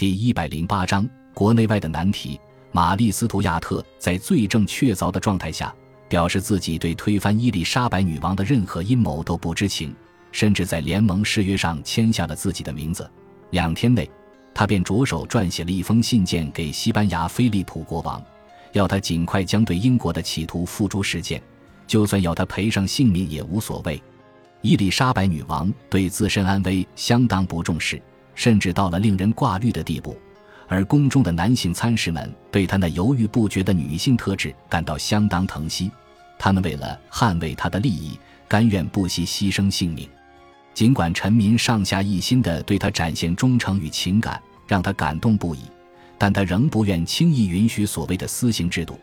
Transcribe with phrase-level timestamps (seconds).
[0.00, 2.40] 第一百零八章国内外的难题。
[2.72, 5.74] 玛丽·斯图亚特在罪证确凿的状态下，
[6.08, 9.94] 表示自己对推翻伊丽莎白女王的任何阴谋都不知情，
[10.32, 13.10] 甚至在联盟誓约上签下了自己的名字。
[13.50, 14.10] 两天内，
[14.54, 18.24] 他便着手撰写了一封信件给西班牙菲利普国王，
[18.72, 21.42] 要他尽快将对英国的企图付诸实践，
[21.86, 24.02] 就算要他赔上性命也无所谓。
[24.62, 28.00] 伊丽莎白女王对自身安危相当不重视。
[28.40, 30.16] 甚至到了令人挂虑的地步，
[30.66, 35.90] 而宫中的男性参事们对她那犹豫不决的女性特质感到相当疼惜。
[36.38, 40.08] 他们为了捍卫她的利益，甘愿不惜牺牲性命。
[40.72, 45.64] 尽管臣民上下一心地对她展现忠诚与情感，让她感动不已，
[46.16, 48.98] 但她仍不愿轻易允许所谓的私刑制度，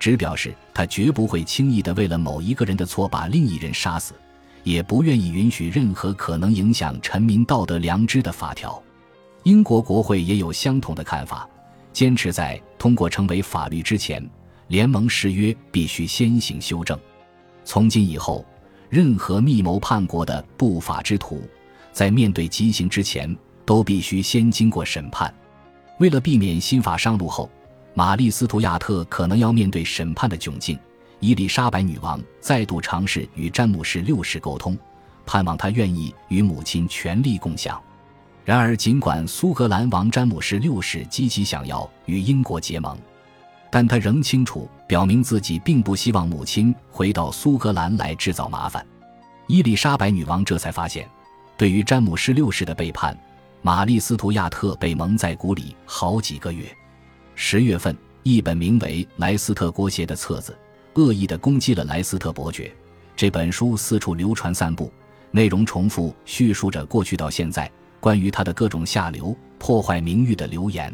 [0.00, 4.14] 只表示她绝不会轻易地为了某一个人的错把另一人杀死。
[4.62, 8.82] 也不愿意允许任何可能影响臣民道德良知的法条。
[9.44, 11.48] 英国国会也有相同的看法，
[11.92, 14.22] 坚持在通过成为法律之前，
[14.68, 16.98] 联盟誓约必须先行修正。
[17.64, 18.44] 从今以后，
[18.88, 21.42] 任何密谋叛国的不法之徒，
[21.92, 23.34] 在面对极刑之前，
[23.64, 25.32] 都必须先经过审判。
[25.98, 27.50] 为了避免新法上路后，
[27.94, 30.78] 玛丽·斯图亚特可能要面对审判的窘境。
[31.20, 34.76] 伊丽莎白女王再度尝试与詹姆士六世沟通，
[35.26, 37.80] 盼望他愿意与母亲全力共享。
[38.42, 42.98] 然而，尽管苏格兰王詹姆士六世积极想要与英国结盟，
[43.70, 48.84] 但他仍清楚表明自己并不希望母亲回到苏格兰来制造麻烦。
[49.46, 51.06] 伊丽莎白女王这才发现，
[51.58, 53.16] 对于詹姆士六世的背叛，
[53.60, 56.64] 玛丽·斯图亚特被蒙在鼓里好几个月。
[57.34, 60.56] 十月份，一本名为《莱斯特国协》的册子。
[60.94, 62.72] 恶意地攻击了莱斯特伯爵。
[63.16, 64.92] 这本书四处流传散布，
[65.30, 70.92] 内容重复叙述着过去到现在关于他的各种下流、破坏名誉的流言。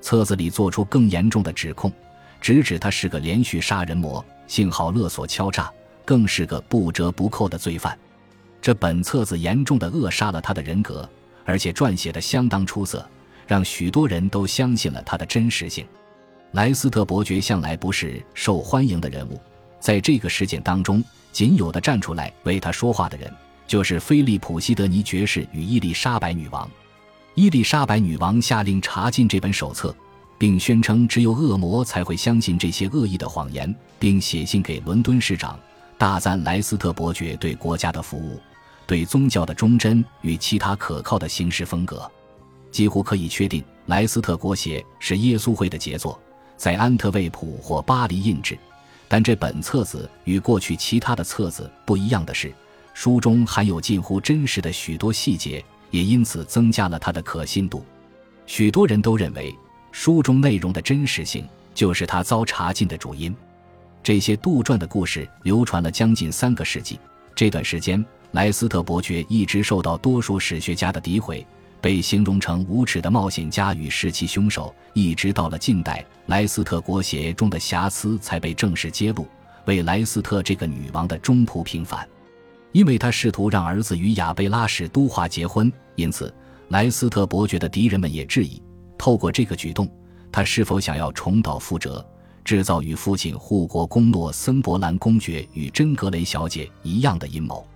[0.00, 1.92] 册子里做出更严重的指控，
[2.40, 5.72] 直指他是个连续杀人魔、信号勒索、敲诈，
[6.04, 7.96] 更是个不折不扣的罪犯。
[8.60, 11.08] 这本册子严重的扼杀了他的人格，
[11.44, 13.08] 而且撰写的相当出色，
[13.46, 15.86] 让许多人都相信了他的真实性。
[16.52, 19.40] 莱斯特伯爵向来不是受欢迎的人物，
[19.80, 21.02] 在这个事件当中，
[21.32, 23.32] 仅有的站出来为他说话的人，
[23.66, 26.70] 就是菲利普·西德尼爵士与伊丽莎白女王。
[27.34, 29.96] 伊丽莎白女王下令查禁这本手册，
[30.36, 35.58] 并宣称只有恶魔才会相信这些恶意的谎言，并写信给伦敦市长，
[35.96, 38.38] 大赞莱斯特伯爵对国家的服务、
[38.86, 42.06] 对宗教的忠贞与其他可靠的行事风格。
[42.70, 46.20] 几乎可以确定，莱斯特国协是耶稣会的杰作。
[46.62, 48.56] 在安特卫普或巴黎印制，
[49.08, 52.54] 但这本册子与过去其他的册子不一样的是，
[52.94, 57.84] 书中含有近乎真实的许多细节，也因此增加了它的可信度。
[58.46, 59.52] 许多人都认为，
[59.90, 63.34] 书中内容的真实性就是他遭查禁的主因。
[64.00, 66.96] 这些杜撰的故事流传了将近三个世纪，
[67.34, 71.44] 这段时间，莱斯特伯爵一直受到多数史学家的诋毁。
[71.82, 79.26] 被形容成无耻的冒险家与弑妻凶手，一直到了近代，莱斯特国协中的瑕疵才被正式揭露，
[79.66, 82.08] 为莱斯特这个女王的中途平反。
[82.70, 86.32] 因为他试图让儿子与亚贝拉史都华结婚，因此
[86.68, 88.62] 莱斯特伯爵的敌人们也质疑，
[88.96, 89.90] 透过这个举动，
[90.30, 92.06] 他是否想要重蹈覆辙，
[92.44, 97.66] 制造与父亲护国公诺森伯兰公爵与珍格雷小姐一样的阴谋。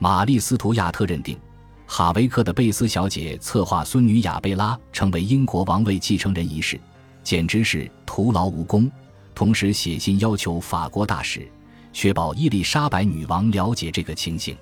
[0.00, 1.38] 玛丽斯图亚特认定。
[1.86, 6.80] 哈维克的贝斯小姐策划孙女亚贝拉成为英国王位继承人一事，
[7.22, 8.90] 简直是徒劳无功。
[9.34, 11.46] 同时写信要求法国大使
[11.92, 14.56] 确保伊丽莎白女王了解这个情形。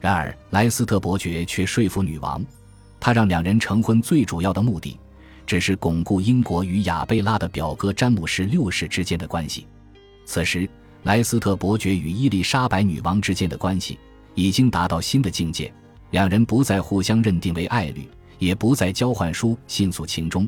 [0.00, 2.44] 然而莱斯特伯爵却说服女王，
[3.00, 4.98] 他让两人成婚最主要的目的，
[5.46, 9.66] 只是巩固英国与亚贝拉的表哥詹姆士六世之间的关系。
[10.24, 10.68] 此时
[11.02, 13.98] 莱斯特伯爵与伊丽莎白女王之间的关系
[14.34, 15.72] 已经达到新的境界。
[16.12, 18.06] 两人不再互相认定为爱侣，
[18.38, 20.46] 也不再交换书信诉情衷，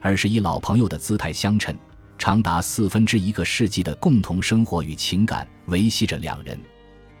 [0.00, 1.74] 而是以老朋友的姿态相称。
[2.18, 6.58] 长达四分之一个世纪的共同生活与情感维系着两人。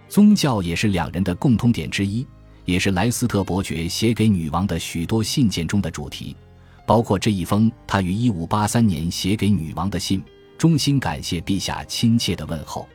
[0.08, 2.26] 宗教也是两人的共通点之一，
[2.66, 6.36] 也是莱斯特伯爵写给女王的许多信件中的主题，
[6.86, 10.22] 包括这一封他于一五八三年写给女王的信，
[10.58, 12.86] 衷心感谢陛下亲切的问候。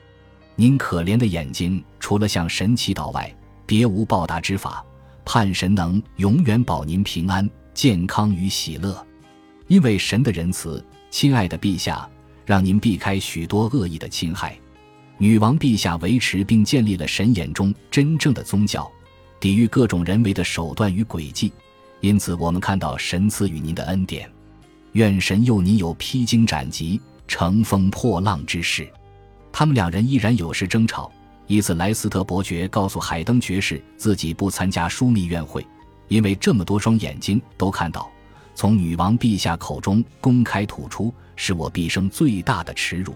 [0.56, 4.86] 您可怜的眼睛，除了向神祈祷外，别无报答之法。
[5.26, 9.06] 盼神能永远保您平安、健康与喜乐，
[9.68, 12.10] 因为神的仁慈，亲爱的陛下，
[12.46, 14.58] 让您避开许多恶意的侵害。
[15.18, 18.92] 女王陛下维持并建立了神眼中真正的宗教，
[19.40, 21.54] 抵御各种人为的手段与诡计，
[22.00, 24.30] 因此我们看到神赐予您的恩典。
[24.94, 28.92] 愿神佑您有披荆斩棘、乘风破浪之势。
[29.52, 31.12] 他们两人依然有时争吵。
[31.52, 35.68] 一次，莱斯特伯爵告诉海登爵士自己不参加枢密院会，
[36.08, 38.10] 因为这么多双眼睛都看到，
[38.56, 43.14] 从女王陛下口中公开吐出，是我毕生最大的耻辱。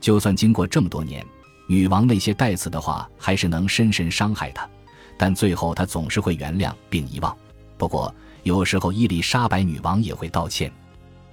[0.00, 1.24] 就算经过这么多年，
[1.68, 4.68] 女王那些带刺的话还是能深深伤害他，
[5.16, 7.32] 但最后他总是会原谅并遗忘。
[7.78, 8.12] 不过，
[8.42, 10.72] 有时候伊丽莎白女王也会道歉。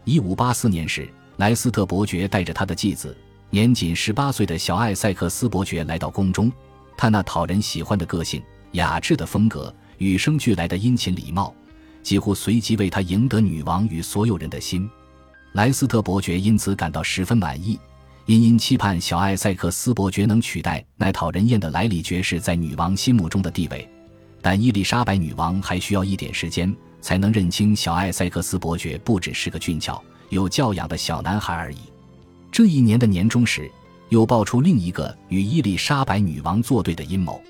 [0.03, 3.17] 一五八四年时，莱斯特伯爵带着他的继子。
[3.49, 6.51] 年仅十八岁的小艾塞克斯伯爵来到宫中，
[6.97, 11.53] 他那讨人喜欢的个性、雅致的风格、与生俱来的殷勤礼貌，
[12.03, 14.89] 几乎随即为他赢得女王与所有人的心。
[15.53, 17.79] 莱斯特伯爵因此感到十分满意，
[18.25, 23.89] 殷殷期盼小艾塞克斯伯爵能取代那讨人厌的莱里爵士在女王心目中的地位。
[24.41, 31.77] 但伊丽莎白女王还需要一点时间，才能认清小艾塞克斯伯爵不只是个俊俏、有教养的小男孩而已。
[32.51, 33.69] 这一年的年终时，
[34.09, 37.41] 又爆出另一个与伊丽莎白女王作对的阴谋。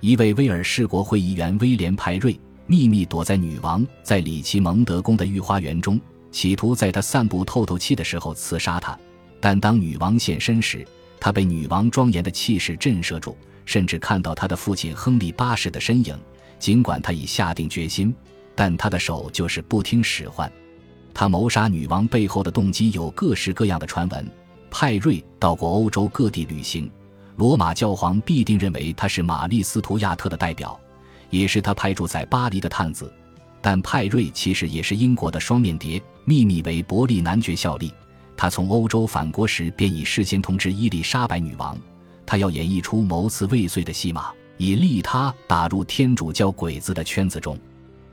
[0.00, 6.00] 一位威尔士国会议员威廉·派瑞秘密躲在女王在里奇蒙德宫的御花园中，
[6.30, 8.98] 企图在她散步透透气的时候刺杀她。
[9.40, 10.86] 但当女王现身时，
[11.18, 13.36] 他被女王庄严的气势震慑住，
[13.66, 16.18] 甚至看到他的父亲亨利八世的身影。
[16.58, 18.14] 尽管他已下定决心，
[18.54, 20.50] 但他的手就是不听使唤。
[21.20, 24.26] 他谋杀女王背后的动机有各式各样的传闻。
[24.70, 26.90] 派瑞到过欧洲各地旅行，
[27.36, 30.80] 罗马教皇必定认为他是玛丽斯图亚特的代表，
[31.28, 33.12] 也是他派驻在巴黎的探子。
[33.60, 37.92] 但派瑞其实也是英国的双面谍，秘密为伯利男爵效力。
[38.34, 41.76] 他从欧洲返国时便已事先通知伊丽莎白女王，
[42.24, 47.58] 他要演绎出谋刺未遂的戏码，以利他打入天主教鬼子的圈子中。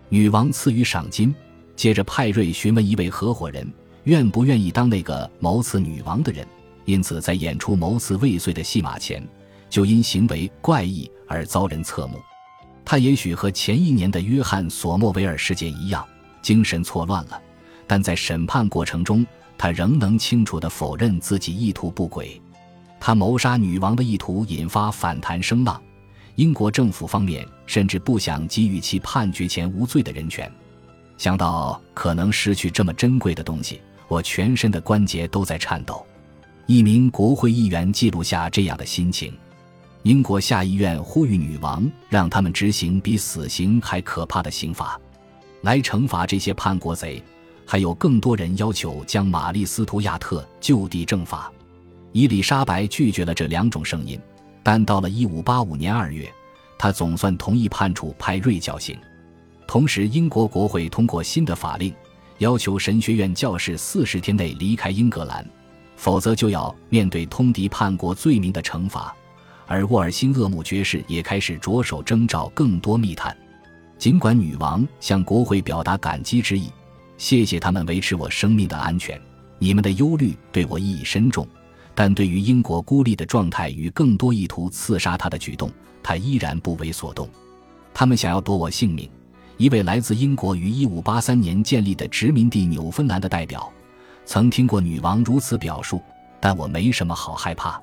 [0.10, 1.34] 女王赐予赏金，
[1.78, 3.66] 接着派瑞询问一位合伙人。
[4.04, 6.48] 愿不愿意当那个谋刺女王的人？
[6.86, 9.22] 因此，在演出谋刺未遂的戏码前，
[9.70, 12.18] 就因行为怪异而遭人侧目。
[12.86, 16.08] 他也许和前一年的约翰·索莫维尔事件一样，
[16.42, 17.42] 精神错乱了。
[17.86, 19.28] 但在审判过程中，
[19.58, 22.42] 他仍能清楚地否认自己意图不轨。
[23.02, 25.82] 他谋杀女王的意图引发反弹声浪，
[26.36, 30.50] 英国政府方面甚至不想给予其判决前无罪的人权。
[31.18, 33.82] 想到可能失去这么珍贵的东西。
[34.08, 36.06] 我全身的关节都在颤抖。
[36.66, 39.34] 一名国会议员记录下这样的心情。
[40.04, 44.98] 英国下议院呼吁女王让他们执行比死刑还可怕的刑罚，
[45.64, 47.22] 来惩罚这些叛国贼。
[47.66, 51.52] 还有更多人要求将玛丽斯图亚特就地正法。
[52.14, 54.18] 伊丽莎白拒绝了这两种声音，
[54.64, 56.34] 但到了1585年2月，
[56.78, 58.98] 她总算同意判处派瑞绞刑。
[59.68, 61.94] 同时，英国国会通过新的法令。
[62.40, 65.44] 要求神学院教士四十天内离开英格兰，
[65.96, 69.14] 否则就要面对通敌叛国罪名的惩罚。
[69.66, 73.36] 而沃尔辛厄姆爵士也开始着手征召更多密探。
[73.98, 76.70] 尽管女王向国会表达感激之意，
[77.18, 79.20] 谢谢他们维持我生命的安全，
[79.58, 81.46] 你们的忧虑对我意义深重。
[81.96, 85.72] 但对于英国孤立的状态与更多意图刺杀他的举动，
[86.04, 87.28] 他依然不为所动。
[87.96, 89.10] 他们想要夺我性命。
[89.58, 93.72] 一位来自英国于1583年建立的殖民地纽芬兰的代表，
[94.24, 96.00] 曾听过女王如此表述，
[96.40, 97.82] 但我没什么好害怕。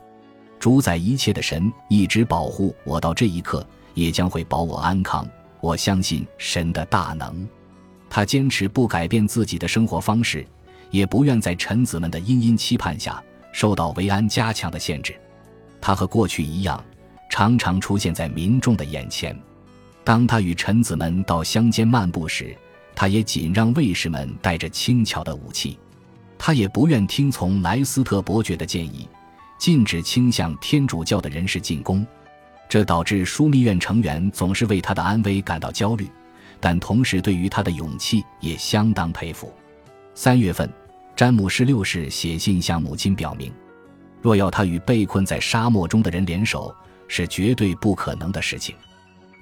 [0.60, 5.26] 主宰一切的神一直保护我到这一刻，也将会保我安康。
[5.60, 7.46] 我相信神的大能。
[8.08, 10.46] 他坚持不改变自己的生活方式，
[10.90, 15.14] 也不愿在臣子们的殷殷期盼下受到维安加强的限制。
[15.80, 16.82] 他和过去一样，
[17.28, 19.36] 常常出现在民众的眼前。
[20.04, 22.54] 当他与臣子们到乡间漫步时，
[22.94, 25.78] 他也仅让卫士们带着轻巧的武器。
[26.36, 29.08] 他也不愿听从莱斯特伯爵的建议，
[29.58, 32.06] 禁止倾向天主教的人士进攻。
[32.68, 36.06] 这导致枢密院成员总是为他的安危感到焦虑，
[36.60, 39.52] 但同时对于他的勇气也相当佩服。
[40.14, 40.68] 三月份，
[41.16, 43.50] 詹姆士六世写信向母亲表明，
[44.20, 46.74] 若要他与被困在沙漠中的人联手，
[47.08, 48.74] 是绝对不可能的事情。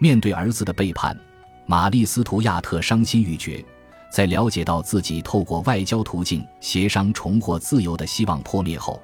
[0.03, 1.17] 面对儿子的背叛，
[1.65, 3.65] 玛丽斯图亚特伤心欲绝。
[4.11, 9.01] 在了解到自己透过外交途径协商重获自由的希望破灭后，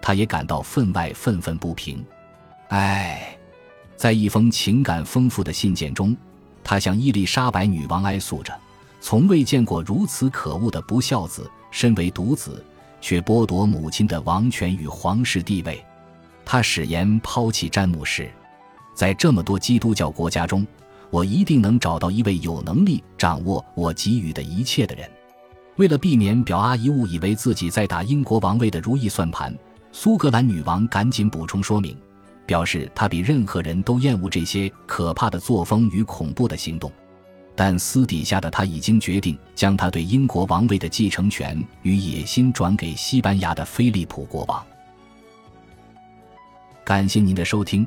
[0.00, 2.06] 他也感到分外愤愤不平。
[2.68, 3.36] 唉，
[3.96, 6.16] 在一封情感丰富的信件中，
[6.62, 8.56] 他向伊丽莎白女王哀诉着：
[9.00, 12.64] 从未见过如此可恶的不孝子，身为独子
[13.00, 15.84] 却剥夺母亲的王权与皇室地位。
[16.44, 18.30] 他誓言抛弃詹姆士。
[18.96, 20.66] 在这么多基督教国家中，
[21.10, 25.08] 我一定能找到一位有能力掌握我给予的一切的人。
[25.76, 29.54] 为了避免表阿姨误以为自己在打英国王位的如意算盘，
[29.92, 31.94] 苏格兰女王赶紧补充说明，
[32.46, 36.90] 表示她比任何人都厌恶这些可怕的作风与恐怖的行动。
[37.54, 44.64] 但私底下的她已经决定将她对英国王位的继承权与野心转给西班牙的菲利普国王。
[46.82, 47.86] 感谢您的收听，